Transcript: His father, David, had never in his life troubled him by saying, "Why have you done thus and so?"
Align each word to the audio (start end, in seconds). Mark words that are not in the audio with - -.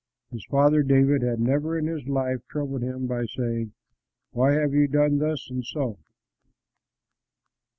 His 0.31 0.43
father, 0.49 0.81
David, 0.81 1.21
had 1.21 1.39
never 1.39 1.77
in 1.77 1.85
his 1.85 2.07
life 2.07 2.39
troubled 2.49 2.81
him 2.81 3.05
by 3.05 3.27
saying, 3.27 3.73
"Why 4.31 4.53
have 4.53 4.73
you 4.73 4.87
done 4.87 5.19
thus 5.19 5.47
and 5.51 5.63
so?" 5.63 5.99